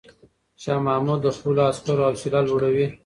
شاه 0.61 0.79
محمود 0.87 1.19
د 1.23 1.27
خپلو 1.37 1.59
عسکرو 1.71 2.07
حوصله 2.09 2.39
لوړوي. 2.47 2.87